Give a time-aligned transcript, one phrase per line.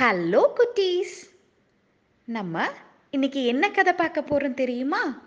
[0.00, 1.14] Hello குட்டீஸ்
[2.24, 2.70] நம்ம
[3.10, 5.22] இன்னைக்கு என்ன கதை பார்க்க போறோம் தெரியுமா?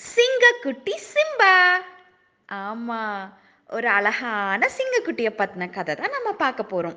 [0.00, 1.72] சிங்கக்குட்டி சிம்பா.
[2.52, 3.28] ஆமா
[3.68, 6.96] ஒரு அழகான சிங்கக்குட்டியை பத்தின கதை தான் நம்ம பார்க்க போறோம்.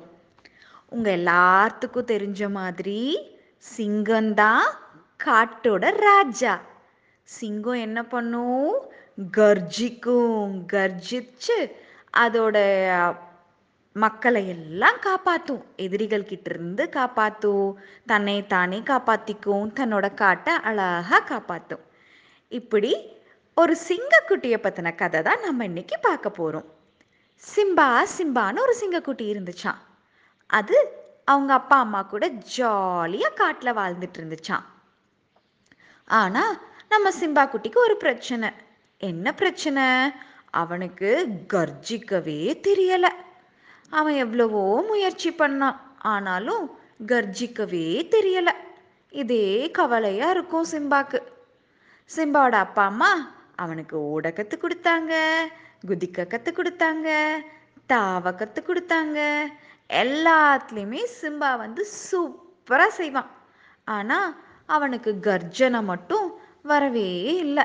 [0.88, 3.30] உங்க எல்லாத்துக்கும் தெரிஞ்ச மாதிரி
[3.76, 4.64] சிங்கம்தான்
[5.24, 6.60] காட்டோட ராஜா.
[7.22, 8.92] சிங்கம் என்ன பண்ணும்?
[9.36, 11.72] கர்ஜிக்கும் கர்ஜிச்சு
[12.16, 12.56] அதோட
[13.96, 19.66] மக்களை எல்லாம் காப்பாற்றும் எதிரிகள் கிட்ட இருந்து காப்பாற்றும் தன்னை தானே காப்பாத்திக்கும்.
[19.78, 21.84] தன்னோட காட்டை அழகா காப்பாற்றும்
[22.48, 22.92] இப்படி
[23.54, 26.66] ஒரு சிங்கக்குட்டியை பத்தின கதை தான் நம்ம இன்னைக்கு பார்க்க போறோம்.
[27.44, 29.80] சிம்பா சிம்பான்னு ஒரு சிங்கக்குட்டி இருந்துச்சான்
[30.50, 30.76] அது
[31.24, 32.24] அவங்க அப்பா அம்மா கூட
[32.56, 34.64] ஜாலியா காட்டில் வாழ்ந்துட்டு இருந்துச்சான்
[36.08, 36.42] ஆனா
[36.88, 38.50] நம்ம சிம்பா குட்டிக்கு ஒரு பிரச்சனை.
[39.00, 39.84] என்ன பிரச்சனை?
[40.50, 41.10] அவனுக்கு
[41.52, 43.12] கர்ஜிக்கவே தெரியலை.
[43.90, 45.76] அவன் எவ்வளவோ முயற்சி பண்ணான்.
[45.98, 48.50] ஆனாலும் கர்ஜிக்கவே தெரியல.
[49.10, 51.20] இதே கவலையா இருக்கும் சிம்பாக்கு.
[52.16, 55.36] சிம்பாவோட அப்பா அம்மா அவனுக்கு ஓட கத்து கொடுத்தாங்க
[55.86, 57.36] குதிக்க கத்து கொடுத்தாங்க
[57.88, 59.42] தாவ கத்து கொடுத்தாங்க.
[59.88, 63.30] எல்லாத்துலேயுமே சிம்பா வந்து சூப்பரா செய்வான்.
[63.84, 64.36] ஆனா
[64.66, 67.64] அவனுக்கு கர்ஜனை மட்டும் வரவே இல்லை.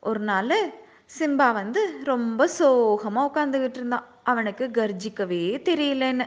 [0.00, 0.72] ஒரு நாள்
[1.18, 4.06] சிம்பா வந்து ரொம்ப சோகமா உட்காந்துக்கிட்டு இருந்தான்.
[4.30, 6.26] அவனுக்கு கர்ஜிக்கவே தெரியலன்னு.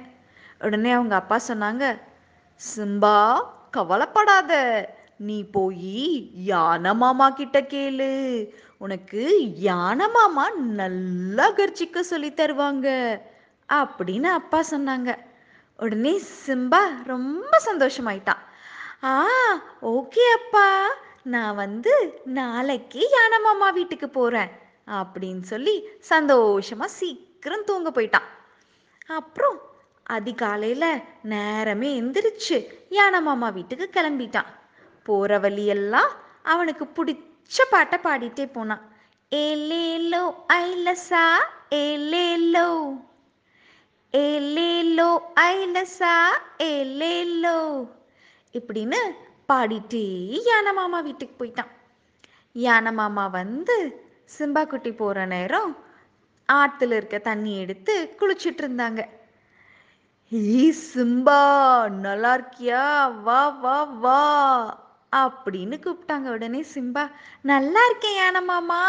[0.65, 1.85] உடனே அவங்க அப்பா சொன்னாங்க
[2.61, 3.17] சிம்பா
[3.71, 4.53] கவலைப்படாத.
[5.27, 5.97] நீ போய்
[6.51, 8.11] யானை மாமா கிட்ட கேளு.
[8.77, 9.21] உனக்கு
[9.67, 10.45] யானை மாமா
[10.81, 12.87] நல்லா கர்ஜிக்க சொல்லி தருவாங்க
[13.69, 15.09] அப்படின்னு அப்பா சொன்னாங்க.
[15.79, 16.13] உடனே
[16.45, 18.43] சிம்பா ரொம்ப சந்தோஷமாயிட்டான்.
[19.03, 19.13] ஆ
[19.95, 20.67] ஓகே அப்பா.
[21.35, 21.93] நான் வந்து
[22.39, 24.51] நாளைக்கு யானை மாமா வீட்டுக்கு போறேன்
[24.99, 25.75] அப்படின்னு சொல்லி
[26.09, 27.28] சந்தோஷமா சீக்கிரம்
[27.69, 28.27] தூங்க போயிட்டான்.
[29.17, 29.57] அப்புறம்
[30.15, 30.85] அதிகாலையில
[31.33, 32.57] நேரமே எந்திரிச்சு
[32.97, 34.49] யானை மாமா வீட்டுக்கு கிளம்பிட்டான்.
[35.03, 36.11] போற வழியெல்லாம்
[36.53, 38.83] அவனுக்கு பிடிச்ச பாட்டை பாடிட்டே போனான்.
[39.31, 40.23] ஏலேலோ
[40.63, 41.25] ஐலசா
[41.83, 42.69] ஏலேலோ
[44.13, 45.09] ஏலேலோ
[45.49, 46.13] ஐலசா
[46.71, 47.57] ஏலேலோ
[48.53, 48.99] இப்படின்னு
[49.49, 50.05] பாடிட்டே
[50.47, 51.71] யானை மாமா வீட்டுக்கு போயிட்டான்.
[52.65, 53.77] யானை மாமா வந்து
[54.37, 55.71] சிம்பா குட்டி போற நேரம்
[56.57, 59.01] ஆற்றுல இருக்க தண்ணி எடுத்து குளிச்சிட்டு இருந்தாங்க
[60.31, 61.41] ஈ சிம்பா
[62.03, 62.83] நல்லா இருக்கியா
[63.27, 64.19] வா வா வா
[65.13, 67.03] அப்படின்னு கூப்பிட்டாங்க உடனே சிம்பா.
[67.41, 68.81] நல்லா இருக்கேன் யானை மாமா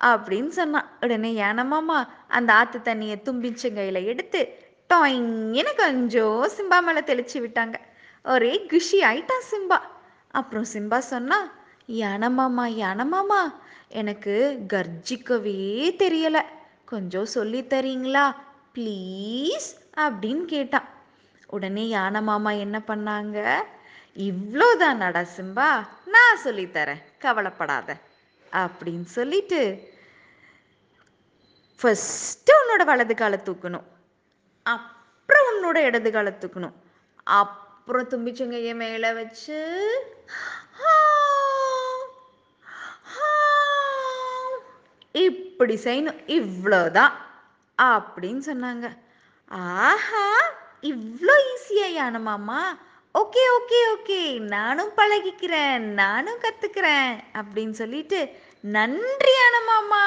[0.00, 0.88] அப்படின்னு சொன்னான்.
[1.00, 1.96] உடனே யானை மாமா
[2.28, 4.40] அந்த ஆத்து தண்ணியை தும்பிச்சங்கையில எடுத்து
[4.90, 7.76] டொயின்னு கொஞ்சம் சிம்பா மேல தெளிச்சு விட்டாங்க.
[8.24, 9.78] ஒரே குஷி ஆயிட்டான் சிம்பா.
[10.38, 11.38] அப்புறம் சிம்பா சொன்னா
[12.02, 13.40] யானை மாமா யானை மாமா
[14.00, 14.34] எனக்கு
[14.72, 15.58] கர்ஜிக்கவே
[16.02, 16.42] தெரியலை.
[16.88, 18.24] கொஞ்சம் சொல்லித்தரீங்களா
[18.74, 20.88] ப்ளீஸ் அப்படின்னு கேட்டான்
[21.46, 23.38] உடனே யானை மாமா என்ன பண்ணாங்க?
[24.16, 25.68] இவ்வளோதானடா சிம்பா
[26.06, 27.90] நான் சொல்லித்தரேன் கவலைப்படாத
[28.52, 29.60] அப்படின்னு சொல்லிட்டு
[31.80, 33.86] ஃபஸ்ட்டு உன்னோட வலது காலை தூக்கணும்.
[34.66, 36.76] அப்புறம் உன்னோட இடது காலை தூக்கணும்.
[37.24, 39.58] அப்புறம் தும்பிச்சங்கையை மேலே வச்சு
[40.86, 40.92] ஆ,
[45.12, 46.18] இப்படி செய்யணும்.
[46.26, 47.14] இவ்வளோதான்
[47.78, 48.86] அப்படின்னு சொன்னாங்க.
[49.48, 50.26] ஆஹா
[50.82, 52.78] இவ்வளோ ஈஸியா யானை மாமா.
[53.14, 54.38] Okay okay okay.
[54.38, 55.78] நானும் பழகிக்கிறேன்.
[55.78, 58.20] நானும் கத்துக்கிறேன் அப்படின்னு சொல்லிட்டு
[58.62, 60.04] நன்றியான மாமா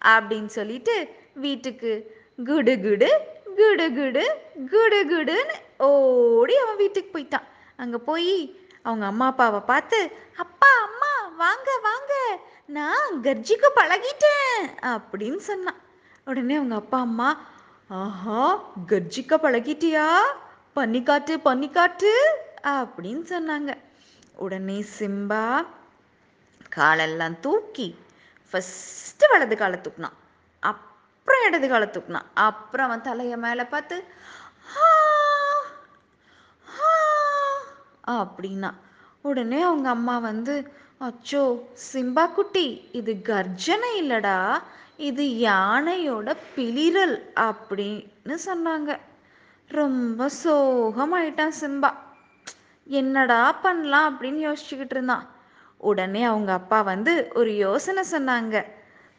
[0.00, 0.94] அப்படின்னு சொல்லிட்டு
[1.32, 1.92] வீட்டுக்கு
[2.36, 3.10] குடு குடு
[3.58, 4.24] குடு குடு
[4.70, 7.46] குடு குடுன்னு ஓடி அவன் வீட்டுக்கு போயிட்டான்.
[7.76, 8.34] அங்கே போய்
[8.82, 9.98] அவங்க அம்மா அப்பாவை பார்த்து
[10.36, 12.14] அப்பா அம்மா வாங்க வாங்க.
[12.74, 14.62] நான் கர்ஜிக்கு பழகிட்டேன்
[14.92, 15.80] அப்படின்னு சொன்னான்.
[16.30, 17.28] உடனே அவங்க அப்பா அம்மா
[17.98, 18.40] ஆஹா
[18.92, 20.06] கர்ஜிக்க பழகிட்டியா?
[20.78, 22.12] பண்ணி காட்டு பண்ணி காட்டு
[22.76, 23.72] அப்படின்னு சொன்னாங்க.
[24.44, 25.44] உடனே சிம்பா
[26.78, 27.86] காலெல்லாம் தூக்கி
[28.50, 30.16] ஃபர்ஸ்ட் வலது காலை தூக்குனான்.
[30.60, 32.28] அப்புறம் இடது காலை தூக்கினான்.
[32.48, 33.98] அப்புறம் அவன் தலையை மேலே பார்த்து
[38.16, 38.72] அப்படின்னா.
[39.28, 40.54] உடனே அவங்க அம்மா வந்து
[41.00, 41.42] அச்சோ
[41.92, 44.62] சிம்பா குட்டி இது கர்ஜனை இல்லடா.
[44.96, 47.16] இது யானையோட பிளிரல்
[47.46, 48.98] அப்படின்னு சொன்னாங்க.
[49.68, 51.90] ரொம்ப சோகமாயிட்டான் சிம்பா.
[52.86, 55.26] என்னடா பண்ணலாம் அப்படின்னு யோசிச்சுக்கிட்டு இருந்தான்.
[55.78, 58.64] உடனே அவங்க அப்பா வந்து ஒரு யோசனை சொன்னாங்க.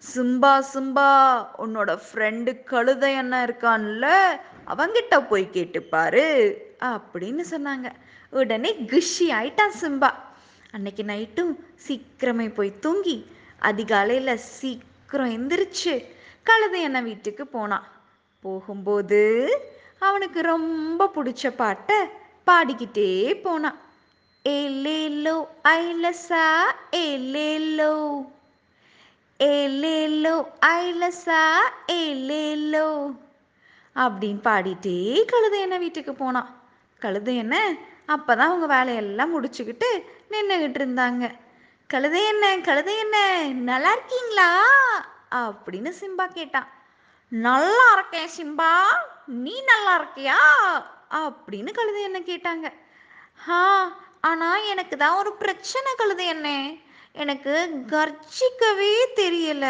[0.03, 1.09] சிம்பா சிம்பா
[1.57, 4.07] உன்னோட ஃப்ரெண்டு கழுதை என்ன இருக்கான்ல
[4.73, 6.25] அவங்கிட்ட போய் கேட்டுப்பாரு
[6.94, 7.89] அப்படின்னு சொன்னாங்க.
[8.31, 10.12] உடனே குஷி ஆயிட்டான் சிம்பா.
[10.77, 11.53] அன்னைக்கு நைட்டும்
[11.85, 13.18] சீக்கிரமே போய் தூங்கி
[13.69, 15.94] அதிகாலையில் சீக்கிரம் எந்திரிச்சு
[16.44, 17.85] கழுதை அண்ணன் வீட்டுக்கு போனான்.
[18.45, 19.21] போகும்போது
[20.07, 21.97] அவனுக்கு ரொம்ப பிடிச்ச பாட்டை
[22.47, 23.09] பாடிக்கிட்டே
[23.45, 23.79] போனான்.
[24.45, 25.35] ஏலேலோ
[25.77, 26.44] ஐலசா
[27.06, 27.94] ஏலேலோ
[29.39, 30.35] ஏலேலோ
[30.75, 31.41] ஐலசா
[32.01, 32.88] ஏலேலோ
[33.95, 36.51] அப்படின்னு பாடிட்டே கழுதை என்ன வீட்டுக்கு போனான்.
[37.01, 37.56] கழுதை என்ன
[38.15, 39.89] அப்பதான் அவங்க வேலையெல்லாம் முடிச்சுக்கிட்டு
[40.29, 41.25] நின்றுகிட்டு இருந்தாங்க.
[41.89, 43.18] கழுதை என்ன கழுதை என்ன
[43.69, 44.50] நல்லா இருக்கீங்களா?
[45.31, 46.69] அப்படின்னு சிம்பா கேட்டான்.
[47.31, 48.71] நல்லா இருக்கேன் சிம்பா
[49.44, 50.39] நீ நல்லா இருக்கியா?
[51.12, 52.68] அப்படின்னு கழுதை என்ன கேட்டாங்க.
[53.45, 53.63] ஹா
[54.21, 56.50] ஆனா எனக்கு தான் ஒரு பிரச்சனை கழுதை என்ன
[57.12, 57.53] எனக்கு
[57.88, 59.65] கர்ஜிக்கவே தெரியல.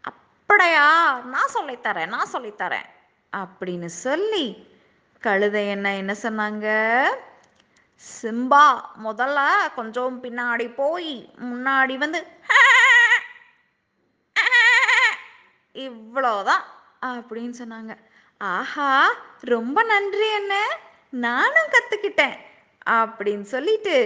[0.00, 0.88] அப்படியா?
[1.24, 2.88] நான் சொல்லித்தரேன் நான் சொல்லித்தரேன்
[3.32, 4.46] அப்படின்னு சொல்லி
[5.22, 6.66] கழுதை என்ன என்ன சொன்னாங்க?
[8.04, 8.64] சிம்பா
[9.04, 9.38] முதல்ல
[9.74, 11.12] கொஞ்சம் பின்னாடி போய்
[11.50, 12.20] முன்னாடி வந்து
[15.86, 16.64] இவ்வளோதான்
[17.10, 17.92] அப்படின்னு சொன்னாங்க.
[18.40, 18.90] ஆஹா
[19.54, 20.54] ரொம்ப நன்றி என்ன
[21.26, 22.36] நானும் கத்துக்கிட்டேன்
[22.98, 23.96] அப்படின்னு சொல்லிட்டு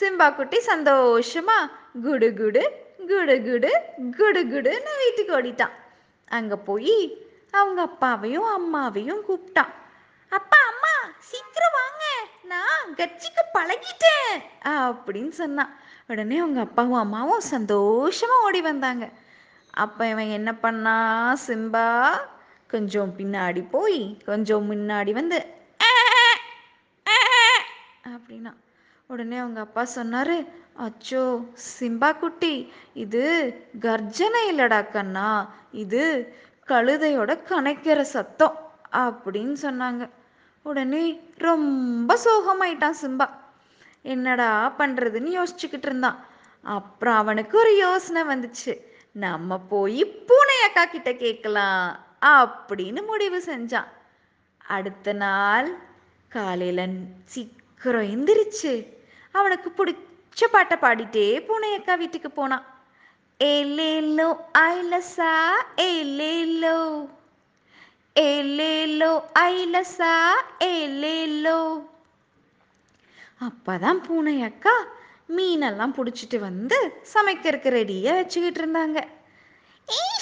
[0.00, 1.58] சிம்பா குட்டி சந்தோஷமா
[2.06, 2.62] குடு குடு
[3.10, 3.72] குடு குடு
[4.18, 5.74] குடு குடுன்னு வீட்டுக்கு ஓடிட்டான்.
[6.38, 6.96] அங்க போய்
[7.50, 9.72] அவங்க அப்பாவையும் அம்மாவையும் கூப்பிட்டான்.
[10.38, 10.94] அப்பா அம்மா
[11.30, 11.71] சீக்கிரம்
[12.52, 14.32] நான் கட்சிக்க பழகிட்டேன்
[14.86, 15.72] அப்படின்னு சொன்னான்.
[16.10, 19.04] உடனே அவங்க அப்பாவும் அம்மாவும் சந்தோஷமா ஓடி வந்தாங்க.
[19.84, 20.96] அப்ப இவன் என்ன பண்ணா
[21.46, 21.86] சிம்பா
[22.72, 25.38] கொஞ்சம் பின்னாடி போய் கொஞ்சம் முன்னாடி வந்து
[28.14, 28.52] அப்படின்னா.
[29.10, 30.36] உடனே அவங்க அப்பா சொன்னாரு
[30.84, 31.24] அச்சோ
[31.70, 32.54] சிம்பா குட்டி
[33.04, 33.22] இது
[33.86, 35.28] கர்ஜனை இல்லடா கண்ணா
[35.84, 36.02] இது
[36.72, 38.56] கழுதையோட கணக்கிற சத்தம்
[39.04, 40.02] அப்படின்னு சொன்னாங்க.
[40.62, 43.28] உடனே ரொம்ப சோகமாயிட்டான் சிம்பா.
[44.02, 46.26] என்னடா பண்றதுன்னு யோசிச்சுக்கிட்டு இருந்தான்.
[46.62, 48.74] அப்புறம் அவனுக்கு ஒரு யோசனை வந்துச்சு.
[49.12, 53.88] நம்ம போய் பூனை அக்கா கிட்ட கேட்கலாம் அப்படின்னு முடிவு செஞ்சான்.
[54.66, 55.68] அடுத்த நாள்
[56.28, 56.86] காலையில
[57.24, 58.74] சீக்கிரம் எந்திரிச்சு
[59.32, 62.66] அவனுக்கு பிடிச்ச பாட்டை பாடிட்டே பூனை அக்கா வீட்டுக்கு போனான்.
[63.44, 64.28] ஏலேலோ
[64.58, 65.34] ஐலசா
[68.16, 69.12] ஏலேலோ ஏலேலோ
[69.48, 70.14] ஐலசா
[70.62, 71.60] ஏலேலோ
[73.46, 74.74] அப்பதான் பூனை அக்கா
[75.36, 76.78] மீனெல்லாம் பிடிச்சிட்டு வந்து
[77.12, 78.98] சமைக்கிறதுக்கு ரெடியா வச்சுக்கிட்டு இருந்தாங்க.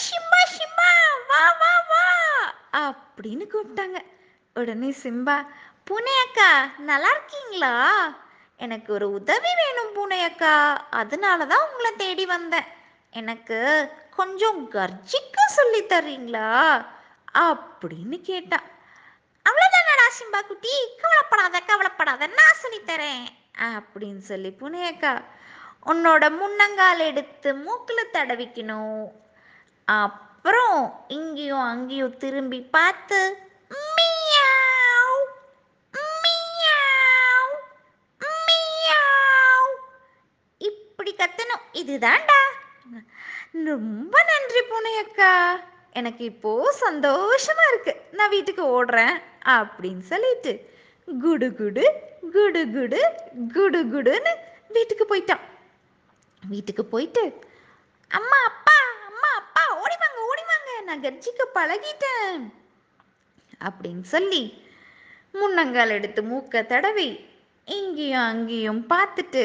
[0.04, 0.90] சிம்பா சிம்பா
[1.30, 2.04] வா வா வா
[2.84, 3.98] அப்படின்னு கூப்பிட்டாங்க.
[4.56, 5.36] உடனே சிம்பா
[5.84, 6.50] பூனை அக்கா
[6.90, 7.74] நல்லா இருக்கீங்களா?
[8.60, 10.54] எனக்கு ஒரு உதவி வேணும் பூனை அக்கா.
[10.90, 12.70] அதனால தான் உங்களை தேடி வந்தேன்.
[13.10, 13.58] எனக்கு
[14.20, 16.48] கொஞ்சம் கர்ஜிக்க சொல்லி தர்றீங்களா?
[17.34, 18.58] அப்படின்னு கேட்டா
[19.46, 20.72] அவ்வளோதானடா சிம்பா குட்டி?
[21.02, 23.24] கவலைப்படாத கவலைப்படாத நான் சொல்லித்தரேன்
[23.76, 25.12] அப்படின்னு சொல்லி புனேக்கா
[25.90, 29.06] உன்னோட முன்னங்கால் எடுத்து மூக்கில் தடவிக்கணும்.
[29.84, 33.18] அப்புறம் இங்கேயும் அங்கேயும் திரும்பி பார்த்து
[33.70, 35.22] மியாவ்,
[35.94, 37.54] மியாவ்,
[38.20, 39.72] மியாவ்.
[40.58, 41.64] இப்படி கத்தணும்.
[41.82, 42.40] இதுதான்டா.
[43.70, 45.32] ரொம்ப நன்றி பூனையக்கா.
[45.92, 46.50] எனக்கு இப்போ
[46.86, 47.92] சந்தோஷமா இருக்கு.
[48.10, 49.16] நான் வீட்டுக்கு ஓடுறேன்
[49.56, 50.52] அப்படின்னு சொல்லிட்டு
[51.08, 51.84] குடு குடு
[52.34, 53.00] குடு குடு
[53.54, 54.32] குடு குடுன்னு
[54.68, 55.44] வீட்டுக்கு போயிட்டான்.
[56.42, 57.22] வீட்டுக்கு போயிட்டு
[58.10, 58.76] அம்மா அப்பா
[59.08, 62.38] அம்மா அப்பா ஓடி வாங்க ஓடி வாங்க நான் கர்ஜிக்க பழகிட்டேன்
[63.64, 64.42] அப்படின்னு சொல்லி
[65.34, 67.08] முன்னங்கால் எடுத்து மூக்க தடவி
[67.64, 69.44] இங்கேயும் அங்கேயும் பார்த்துட்டு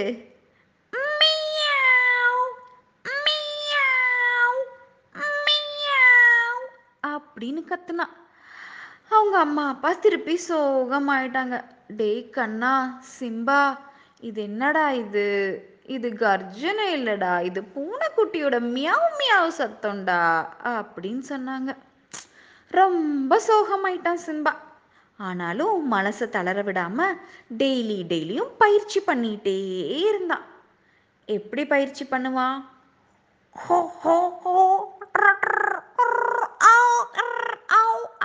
[7.46, 8.06] அப்படின்னு கத்துனா.
[9.16, 11.56] அவங்க அம்மா அப்பா திருப்பி சோகமாயிட்டாங்க.
[11.98, 12.72] டேய் கண்ணா
[13.18, 13.60] சிம்பா
[14.20, 15.26] இது என்னடா இது?
[15.96, 17.34] இது கர்ஜனை இல்லடா.
[17.50, 20.22] இது பூனைக்குட்டியோட மியாவ் மியாவ் சத்தம்டா
[20.78, 21.72] அப்படின்னு சொன்னாங்க.
[22.80, 24.54] ரொம்ப சோகமாயிட்டான் சிம்பா.
[25.18, 27.00] ஆனாலும் மனசை தளர விடாம
[27.58, 29.60] டெய்லி டெய்லியும் பயிற்சி பண்ணிட்டே
[30.10, 30.48] இருந்தான்.
[31.26, 32.58] எப்படி பயிற்சி பண்ணுவான்?
[33.66, 34.58] ஹோ ஹோ ஹோ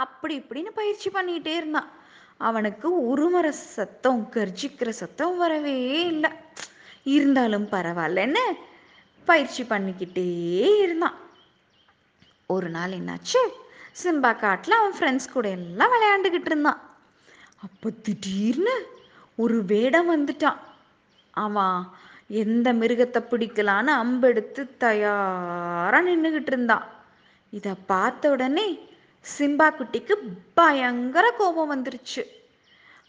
[0.05, 1.91] அப்படி இப்படின்னு பயிற்சி பண்ணிட்டே இருந்தான்.
[2.49, 5.79] அவனுக்கு உருமர சத்தம் கர்ஜிக்கிற சத்தம் வரவே
[6.13, 6.31] இல்லை.
[7.17, 8.45] இருந்தாலும் பரவாயில்லன்னு
[9.25, 10.29] பயிற்சி பண்ணிக்கிட்டே
[10.85, 11.19] இருந்தான்.
[12.55, 13.43] ஒரு நாள் என்னாச்சு?
[14.03, 16.81] சிம்பா காட்டில் அவன் ஃப்ரெண்ட்ஸ் கூட எல்லாம் விளையாண்டுக்கிட்டு இருந்தான்.
[17.67, 18.75] அப்போ திடீர்னு
[19.37, 20.61] ஒரு வேடம் வந்துட்டான்.
[21.45, 21.77] அவன்
[22.43, 26.87] எந்த மிருகத்தை பிடிக்கலான்னு அம்பெடுத்து தயாராக நின்றுக்கிட்டு இருந்தான்.
[27.51, 28.67] இதை பார்த்த உடனே
[29.25, 30.15] சிம்பா குட்டிக்கு
[30.55, 32.23] பயங்கர கோபம் வந்துருச்சு.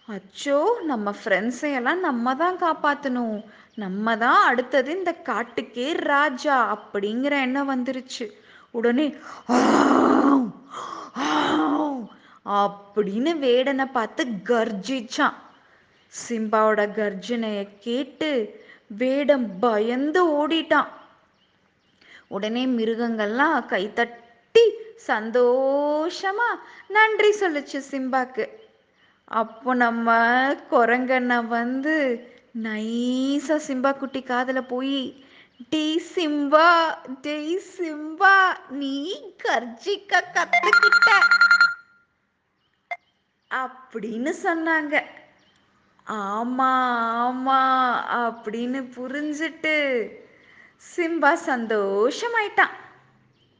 [0.08, 3.38] அச்சோ நம்ம ஃப்ரெண்ட்ஸை எல்லாம் நம்ம தான் காப்பாற்றணும்
[3.76, 8.26] நம்ம தான் அடுத்தது இந்த காட்டுக்கே ராஜா அப்படிங்கிற எண்ணம் வந்துருச்சு.
[8.72, 9.06] உடனே
[11.58, 12.02] ஆவ்"
[12.62, 15.38] அப்படின்னு வேடனை பார்த்து கர்ஜிச்சான்.
[16.14, 18.30] சிம்பாவோட கர்ஜனையை கேட்டு
[19.02, 20.90] வேடம் பயந்து ஓடிட்டான்.
[22.28, 24.66] உடனே மிருகங்கள்லாம் கைத்தட்டி
[25.08, 26.50] சந்தோஷமா.
[26.88, 28.46] நன்றி சொல்லுச்சு சிம்பாக்கு.
[29.32, 30.08] அப்போ நம்ம
[30.72, 31.96] குரங்கண்ணா வந்து
[32.64, 35.24] நைஸா சிம்பா குட்டி காதுல போய்
[35.70, 36.68] டீ சிம்பா
[37.22, 38.34] டெய் சிம்பா
[38.70, 38.96] நீ
[39.44, 41.10] கர்ஜிக்க கத்துக்கிட்ட.
[43.52, 45.04] அப்படின்னு சொன்னாங்க.
[46.08, 46.72] ஆமா
[47.26, 47.60] ஆமா
[48.22, 49.76] அப்படின்னு புரிஞ்சிட்டு
[50.96, 52.76] சிம்பா சந்தோஷமாயிட்டான்.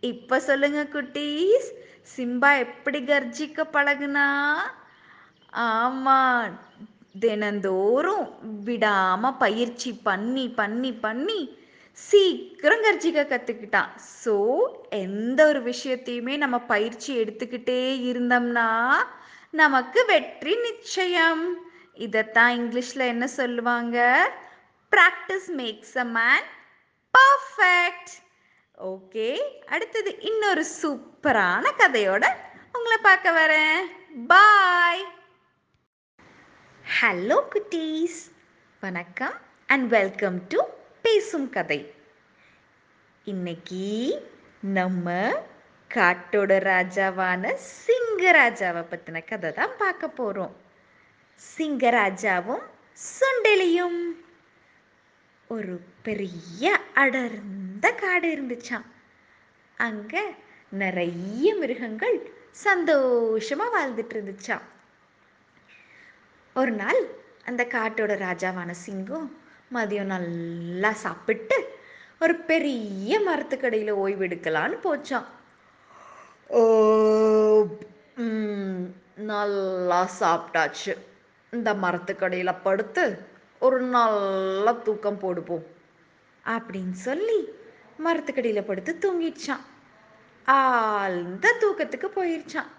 [0.04, 1.68] இப்ப சொல்லுங்க குட்டீஸ்.
[2.14, 4.28] சிம்பா எப்படி கர்ஜிக்க பழகுனா?
[5.72, 6.20] ஆமா
[7.20, 8.26] தினந்தோறும்
[8.66, 11.40] விடாம பயிற்சி பண்ணி பண்ணி பண்ணி
[12.00, 13.92] சீக்கிரம் கர்ஜிக்க கத்துக்கிட்டான்.
[14.24, 14.36] ஸோ
[15.00, 18.70] எந்த ஒரு விஷயத்தையுமே நம்ம பயிற்சி எடுத்துக்கிட்டே இருந்தோம்னா
[19.54, 21.44] நமக்கு வெற்றி நிச்சயம்.
[21.98, 23.98] இதைத்தான் இங்கிலீஷ்ல என்ன சொல்லுவாங்க?
[24.92, 26.48] Practice makes a man
[27.14, 28.14] perfect
[28.90, 32.26] okay அடுத்தது இன்னொரு சூப்பரான கதையோட
[32.72, 33.84] உங்களை பார்க்க வரேன்.
[34.28, 35.04] பாய்
[37.02, 38.18] ஹலோ குட்டீஸ்.
[38.80, 39.34] வணக்கம்
[39.68, 40.62] அண்ட் வெல்கம் டு
[41.02, 41.94] பேசும் கதை.
[43.24, 43.86] இன்னைக்கு
[44.62, 45.30] நம்ம
[45.94, 47.54] காட்டோட ராஜாவான
[47.86, 50.56] சிங்கராஜாவை பற்றின கதை தான் பார்க்க போகிறோம்
[51.58, 52.66] சிங்கராஜாவும்
[53.10, 54.04] சுண்டலியும்.
[55.48, 58.86] ஒரு பெரிய அடர்ந்த காடு இருந்துச்சாம்.
[59.78, 60.24] அங்க
[60.70, 62.32] நிறைய மிருகங்கள்
[62.66, 64.62] சந்தோஷமா வாழ்ந்துட்டு இருந்துச்சாம்.
[66.54, 67.02] ஒரு நாள்
[67.46, 69.38] அந்த காட்டோட ராஜாவான சிங்கம்
[69.74, 71.80] மதியம் நல்லா சாப்பிட்டு
[72.20, 75.28] ஒரு பெரிய மரத்துக்கடையில் ஓய்வெடுக்கலான்னு போச்சான்
[76.48, 76.62] ஓ,
[79.16, 80.94] நல்லா சாப்பிட்டாச்சு.
[81.52, 83.18] இந்த மரத்துக்கடையில் படுத்து
[83.60, 85.66] ஒரு நல்ல தூக்கம் போடுப்போம்
[86.46, 87.54] அப்படின்னு சொல்லி
[88.06, 89.66] மரத்துக்கடியில் படுத்து தூங்கிடுச்சான்.
[90.46, 92.70] ஆழ்ந்த தூக்கத்துக்கு போயிருச்சான்.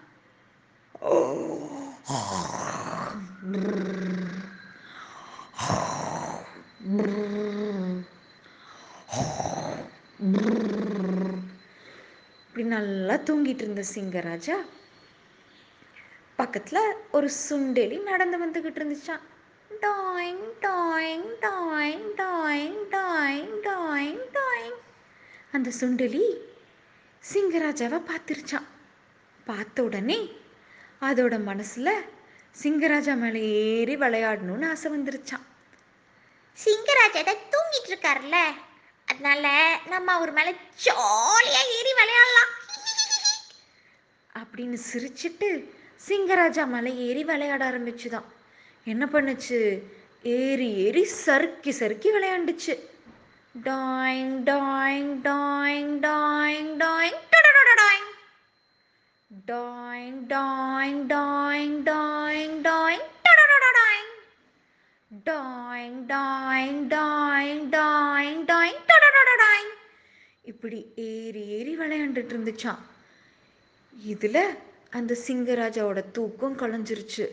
[12.47, 14.57] இப்படி நல்லா தூங்கிட்டு இருந்த சிங்கராஜா
[16.37, 16.79] பக்கத்துல
[17.11, 19.23] ஒரு சுண்டெலி நடந்து வந்துகிட்டு இருந்துச்சான்
[19.81, 24.77] டாயிங் டாயிங் டாயிங் டாயிங் டாயிங் டாயிங் டாயிங்.
[25.53, 26.23] அந்த சுண்டெலி
[27.33, 28.67] சிங்கராஜாவை பார்த்துருச்சான்
[29.45, 30.19] பார்த்த உடனே
[31.01, 31.89] அதோட மனசுல
[32.63, 35.45] சிங்கராஜா மேலே ஏறி விளையாடணும்னு ஆசை வந்துருச்சான்
[36.57, 38.37] சிங்கராஜா தான் தூங்கிட்டு இருக்காருல்ல.
[39.05, 39.45] அதனால
[39.89, 40.49] நம்ம அவர் மேல
[40.85, 42.51] ஜாலியா ஏறி விளையாடலாம்.
[44.39, 45.49] அப்படின்னு சிரிச்சிட்டு
[46.07, 48.27] சிங்கராஜா மேலே ஏறி விளையாட ஆரம்பிச்சுதான்.
[48.83, 49.81] என்ன பண்ணுச்சு?
[50.23, 52.73] ஏறி ஏறி சறுக்கி சறுக்கி விளையாண்டுச்சு.
[53.61, 58.07] டாயிங் டாயிங் டாயிங் டாயிங் டாயிங் டாயிங்
[59.47, 63.05] டாயிங் டாயிங் டாயிங் டாயிங் டாயிங்
[63.45, 64.09] டாயிங்
[65.25, 69.71] டாயிங் டாயிங் டாயிங் டாயிங் டாயிங் டடடடடாயிங்.
[70.43, 72.81] இப்படி ஏறி ஏறி விளையாண்டுட்டு இருந்துச்சான்
[74.07, 74.57] இதுல
[74.89, 77.27] அந்த சிங்கராஜாவோட தூக்கம் கலைஞ்சிருச்சு.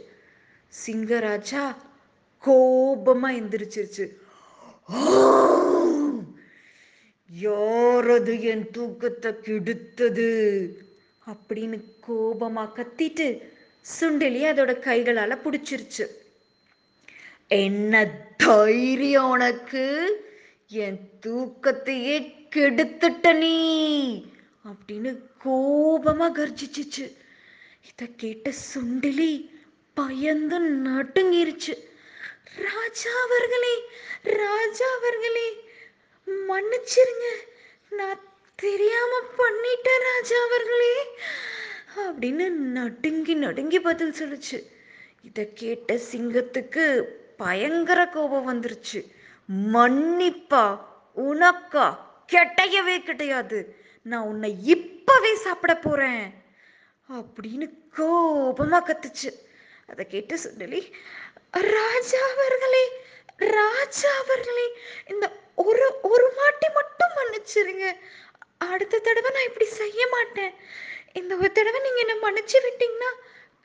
[0.86, 1.76] சிங்கராஜா
[2.44, 4.18] கோபமா எந்திரிச்சிருச்சு.
[7.30, 10.30] யாரது என் தூக்கத்தை கெடுத்தது?
[11.26, 13.42] அப்படின்னு கோபமா கத்திட்டு
[14.00, 16.06] சுண்டலி அதோட கைகளால பிடிச்சிருச்சு.
[17.48, 18.06] என்ன
[18.36, 19.84] தைரியம் உனக்கு?
[20.66, 23.56] என் தூக்கத்தையே கெடுத்துட்ட நீ!
[24.64, 27.12] அப்படின்னு கோபமா கர்ஜிச்சிச்சு.
[27.82, 29.50] இத கேட்ட சுண்டலி
[29.94, 31.74] பயந்து நடுங்கிருச்சு.
[32.56, 33.74] ராஜா அவர்களே
[34.22, 35.69] ராஜா அவர்களே!
[36.30, 37.28] மன்னிச்சிருங்க.
[37.90, 38.20] நான்
[38.54, 41.04] தெரியாம பண்ணிட்டேன் ராஜா அவர்களே.
[41.96, 44.66] அப்படின்னு நடுங்கி நடுங்கி பதில் சொல்லுச்சு.
[45.22, 47.04] இதை கேட்ட சிங்கத்துக்கு
[47.36, 49.12] பயங்கர கோபம் வந்துருச்சு.
[49.72, 50.84] மன்னிப்பா
[51.16, 51.96] உனக்கா
[52.32, 53.76] கெட்டையவே கிடையாது.
[54.02, 56.32] நான் உன்னை இப்பவே சாப்பிட போறேன்.
[57.12, 59.32] அப்படின்னு கோபமா கத்துச்சு.
[59.88, 60.92] அதை கேட்டு சுண்டலி
[61.50, 62.88] ராஜா அவர்களே
[63.36, 64.76] ராஜா அவர்களே
[65.08, 65.32] இந்த
[65.64, 67.86] ஒரு ஒரு மாட்டி மட்டும் மன்னிச்சிருங்க.
[68.58, 70.54] அடுத்த தடவை நான் இப்படி செய்ய மாட்டேன்.
[71.12, 73.10] இந்த ஒரு தடவை நீங்க என்ன மன்னிச்சு விட்டீங்கன்னா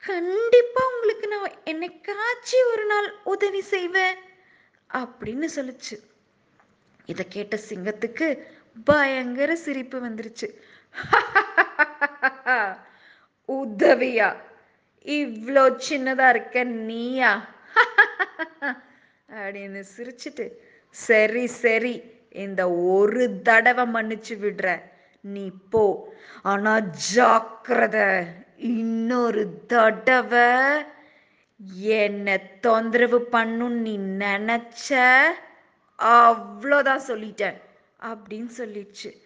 [0.02, 4.18] கண்டிப்பா உங்களுக்கு நான் என்னைக்காச்சும் ஒரு நாள் உதவி செய்வேன்
[4.94, 5.96] அப்படின்னு சொல்லுச்சு.
[7.06, 8.28] இதை கேட்ட சிங்கத்துக்கு
[8.84, 10.48] பயங்கர சிரிப்பு வந்துருச்சு.
[13.48, 14.28] உதவியா?
[15.06, 17.32] இவ்வளோ சின்னதா இருக்க நீயா?
[19.28, 20.46] அப்படின்னு சிரிச்சிட்டு
[20.96, 22.02] சரி சரி.
[22.30, 24.80] இந்த ஒரு தடவை மன்னிச்சு விடுற.
[25.20, 26.14] நீ போ.
[26.42, 26.80] ஆனா
[27.14, 28.24] ஜாக்கிரத.
[28.56, 30.84] இன்னொரு தடவை.
[31.74, 35.20] என்ன தொந்தரவு பண்ணும் நீ நினைச்ச.
[35.98, 37.60] அவ்வளோதான் சொல்லிட்டேன்.
[38.00, 39.20] அப்படின்னு சொல்லிடுச்சு.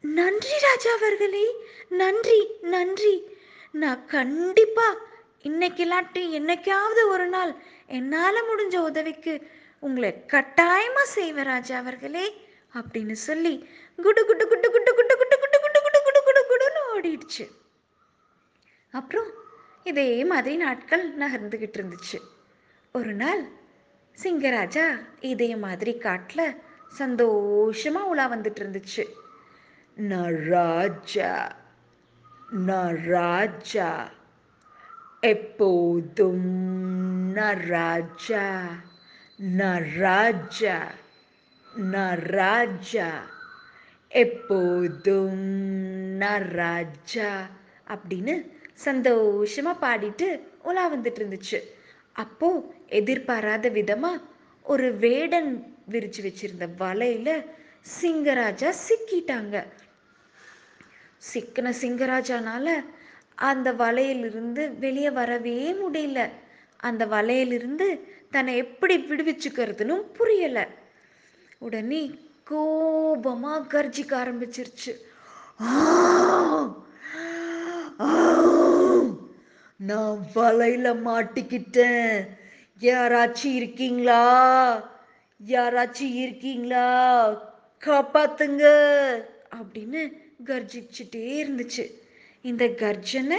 [0.00, 1.44] நன்றி ராஜா அவர்களே.
[1.88, 3.38] நன்றி நன்றி.
[3.72, 4.96] நான் கண்டிப்பா
[5.42, 7.54] இன்னைக்கு இல்லாட்டி என்னைக்காவது ஒரு நாள்
[7.86, 9.50] என்னால முடிஞ்ச உதவிக்கு
[9.86, 12.26] உங்களை கட்டாயமா செய்வேன் ராஜா அவர்களே
[12.74, 13.52] அப்படின்னு சொல்லி
[13.98, 17.44] குடு குடு குட்டு குட்டு குட்டு குட்டு குட்டு குட்டு குடு குடு குடு குடுன்னு ஓடிடுச்சு
[18.92, 19.28] அப்புறம்
[19.86, 22.18] இதே மாதிரி நாட்கள் நகர்ந்துகிட்டு இருந்துச்சு
[22.94, 23.42] ஒரு நாள்
[24.18, 24.86] சிங்கராஜா
[25.30, 26.46] இதே மாதிரி காட்டில்
[26.98, 29.04] சந்தோஷமா உலா வந்துட்டு இருந்துச்சு
[29.96, 31.30] நான் ராஜா
[32.66, 33.88] நான் ராஜா
[35.26, 36.46] எப்போதும்
[37.36, 38.44] நான் ராஜா
[39.38, 40.76] நான் ராஜா
[41.82, 43.08] நான் ராஜா
[44.10, 45.42] எப்போதும்
[46.16, 47.48] நான் ராஜா
[47.86, 48.34] அப்படின்னு
[48.84, 50.28] சந்தோஷமா பாடிட்டு
[50.62, 51.60] உலா வந்துட்டு இருந்துச்சு.
[52.12, 54.22] அப்போ எதிர்பாராத விதமா
[54.62, 55.50] ஒரு வேடன்
[55.90, 57.44] விரிச்சு வச்சிருந்த வலையில
[58.00, 59.66] சிங்கராஜா சிக்கிட்டாங்க.
[61.32, 62.84] சிக்கின சிங்கராஜானால
[63.34, 66.30] அந்த வலையிலிருந்து வெளியே வரவே முடியல.
[66.76, 70.68] அந்த வலையிலிருந்து தன்னை எப்படி விடுவிச்சுக்கிறதுன்னு புரியல.
[71.58, 72.00] உடனே
[72.50, 74.92] கோபமா கர்ஜிக்க ஆரம்பிச்சிருச்சு.
[79.76, 82.28] நான் வலையில மாட்டிக்கிட்டேன்.
[82.80, 84.22] யாராச்சும் இருக்கீங்களா?
[85.46, 86.86] யாராச்சும் இருக்கீங்களா?
[87.86, 88.64] காப்பாத்துங்க
[89.56, 90.12] அப்படின்னு
[90.44, 91.90] கர்ஜிச்சுட்டே இருந்துச்சு.
[92.42, 93.38] இந்த கர்ஜனை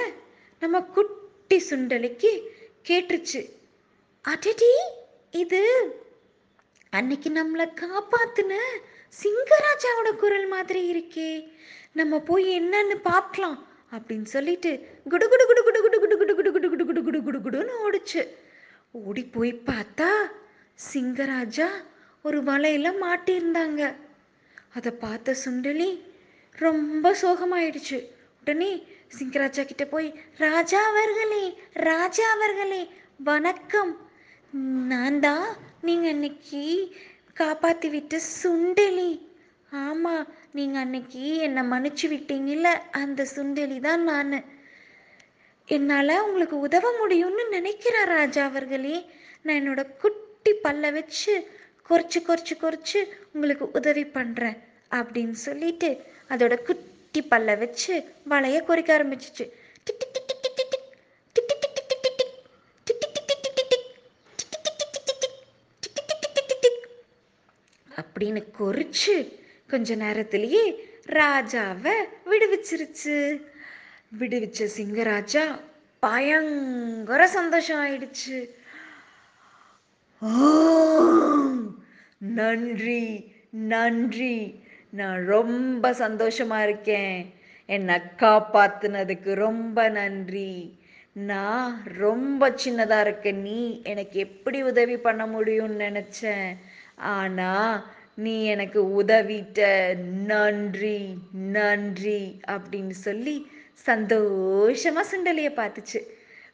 [0.59, 2.41] நம்ம குட்டி சுண்டலிக்கு
[2.87, 3.55] கேட்டுருச்சு.
[4.27, 4.73] அடடி
[5.33, 5.61] இது
[6.93, 8.53] அன்னைக்கு நம்மளை காப்பாத்துன
[9.13, 11.31] சிங்கராஜாவோட குரல் மாதிரி இருக்கே
[11.91, 13.57] நம்ம போய் என்னன்னு பார்க்கலாம்
[13.91, 14.71] அப்படின்னு சொல்லிட்டு
[15.09, 18.21] குடு குடு குடு குடு குடு குடு குடு குடு குடு குடு குடு குடு குடு குடுன்னு ஓடிச்சு
[18.91, 20.09] ஓடி போய் பார்த்தா
[20.79, 21.69] சிங்கராஜா
[22.25, 23.83] ஒரு வலையில மாட்டியிருந்தாங்க
[24.73, 25.89] அதை பார்த்த சுண்டலி
[26.55, 27.97] ரொம்ப சோகமாயிடுச்சு
[28.41, 28.71] உடனே
[29.17, 31.43] சிங்கராஜா கிட்ட போய் ராஜா அவர்களே
[31.81, 32.81] ராஜா அவர்களே
[33.23, 33.93] வணக்கம்
[34.53, 35.47] நான் தான்
[35.81, 36.61] நீங்கள் அன்னைக்கு
[37.33, 39.11] காப்பாற்றி விட்ட சுண்டலி.
[39.71, 42.69] ஆமாம் நீங்கள் அன்னைக்கு என்னை மன்னிச்சு விட்டீங்கல்ல
[43.01, 44.37] அந்த சுண்டலி தான் நான்.
[45.67, 48.95] என்னால் உங்களுக்கு உதவ முடியும்னு நினைக்கிறார் ராஜா அவர்களே.
[49.41, 51.33] நான் என்னோட குட்டி பல்ல வச்சு
[51.89, 52.99] குறைச்சி குறைச்சி குறைச்சி
[53.33, 54.57] உங்களுக்கு உதவி பண்ணுறேன்
[54.91, 55.89] அப்படின்னு சொல்லிட்டு
[56.29, 57.93] அதோட குட்டி பல்ல வச்சு
[58.29, 59.45] வலைய குறைக்க ஆரம்பிச்சிச்சு.
[68.17, 69.33] அப்படின்னு கொறிச்சு
[69.67, 71.93] கொஞ்ச நேரத்திலேயே ராஜாவை
[72.25, 73.41] விடுவிச்சிருச்சு.
[74.19, 75.59] விடுவிச்ச சிங்கராஜா
[75.99, 78.49] பயங்கர சந்தோஷம் ஆயிடுச்சு.
[82.17, 84.63] நன்றி நன்றி.
[84.89, 87.33] நான் ரொம்ப சந்தோஷமா இருக்கேன்.
[87.65, 90.79] என்னை காப்பாத்துனதுக்கு ரொம்ப நன்றி.
[91.11, 96.57] நான் ரொம்ப சின்னதா இருக்க நீ எனக்கு எப்படி உதவி பண்ண முடியும்னு நினைச்சேன்.
[96.95, 97.85] ஆனா
[98.17, 99.59] நீ எனக்கு உதவிட்ட
[100.29, 100.99] நன்றி
[101.55, 102.21] நன்றி
[102.53, 103.35] அப்படின்னு சொல்லி
[103.85, 105.99] சந்தோஷமா சுண்டலிய பார்த்துச்சு.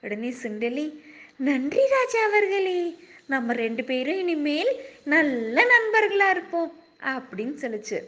[0.02, 0.86] உடனே சுண்டலி
[1.48, 2.80] நன்றி ராஜா அவர்களே
[3.26, 4.72] நம்ம ரெண்டு பேரும் இனிமேல்
[5.14, 6.72] நல்ல நண்பர்களா இருப்போம்
[7.14, 8.00] அப்படின்னு சொல்லுச்சு.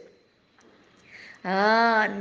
[1.54, 1.56] ஆ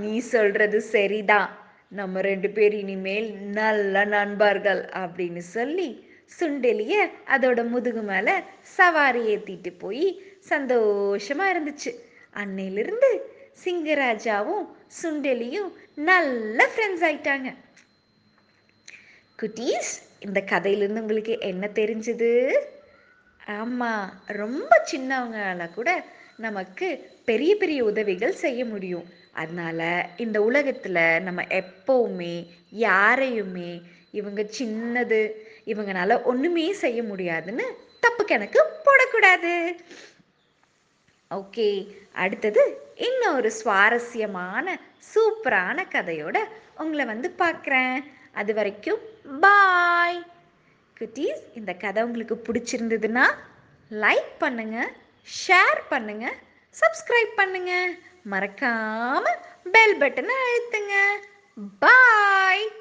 [0.01, 1.51] நீ சொல்றது சரிதான்.
[1.91, 3.27] நம்ம ரெண்டு பேர் இனிமேல்
[3.59, 5.89] நல்ல நண்பர்கள் அப்படின்னு சொல்லி
[6.39, 6.95] சுண்டெலிய
[7.35, 8.29] அதோட முதுகு மேல
[8.77, 10.07] சவாரி ஏத்திட்டு போய்
[10.49, 11.91] சந்தோஷமா இருந்துச்சு.
[12.33, 13.09] அன்னையிலிருந்து
[13.63, 14.65] சிங்கராஜாவும்
[15.01, 17.55] சுண்டலியும் நல்ல ஃப்ரெண்ட்ஸ் ஆயிட்டாங்க.
[19.41, 22.31] குட்டீஸ் இந்த கதையிலிருந்து உங்களுக்கு என்ன தெரிஞ்சது?
[23.47, 25.89] ஆமாம் ரொம்ப சின்னவங்களால கூட
[26.37, 26.87] நமக்கு
[27.25, 29.05] பெரிய பெரிய உதவிகள் செய்ய முடியும்.
[29.33, 33.81] அதனால இந்த உலகத்தில் நம்ம எப்போவுமே யாரையுமே
[34.11, 35.31] இவங்க சின்னது
[35.65, 37.65] இவங்களால ஒன்றுமே செய்ய முடியாதுன்னு
[37.99, 39.75] தப்பு கணக்கு போடக்கூடாது.
[41.37, 41.69] ஓகே.
[42.13, 42.63] அடுத்தது
[42.95, 44.79] இன்னொரு சுவாரஸ்யமான
[45.13, 46.37] சூப்பரான கதையோட
[46.77, 47.97] உங்களை வந்து பார்க்குறேன்.
[48.33, 49.01] அது வரைக்கும்
[49.41, 50.25] பாய்.
[50.99, 53.25] குட்டீஸ் இந்த கதை உங்களுக்கு பிடிச்சிருந்ததுன்னா
[53.91, 54.77] லைக் பண்ணுங்க
[55.47, 56.25] ஷேர் பண்ணுங்க
[56.81, 57.89] சப்ஸ்கிரைப் பண்ணுங்க.
[58.31, 59.25] மறக்காம
[59.71, 60.93] பெல் பட்டனை அழுத்துங்க.
[61.79, 62.71] பாய்.